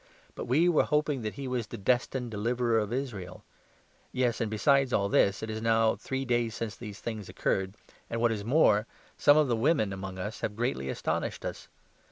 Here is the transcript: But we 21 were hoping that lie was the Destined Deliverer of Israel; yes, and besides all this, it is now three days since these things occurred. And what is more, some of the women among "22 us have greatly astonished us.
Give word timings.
But 0.33 0.45
we 0.45 0.61
21 0.61 0.75
were 0.75 0.83
hoping 0.87 1.21
that 1.21 1.37
lie 1.37 1.45
was 1.45 1.67
the 1.67 1.77
Destined 1.77 2.31
Deliverer 2.31 2.79
of 2.79 2.91
Israel; 2.91 3.43
yes, 4.11 4.41
and 4.41 4.49
besides 4.49 4.91
all 4.91 5.09
this, 5.09 5.43
it 5.43 5.49
is 5.51 5.61
now 5.61 5.95
three 5.95 6.25
days 6.25 6.55
since 6.55 6.75
these 6.75 6.99
things 6.99 7.29
occurred. 7.29 7.75
And 8.09 8.19
what 8.19 8.31
is 8.31 8.43
more, 8.43 8.87
some 9.19 9.37
of 9.37 9.47
the 9.47 9.55
women 9.55 9.93
among 9.93 10.15
"22 10.15 10.27
us 10.27 10.41
have 10.41 10.55
greatly 10.55 10.89
astonished 10.89 11.45
us. 11.45 11.67